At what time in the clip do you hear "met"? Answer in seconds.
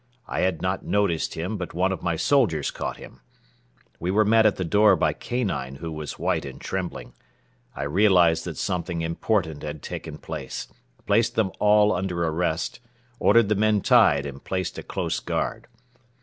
4.25-4.47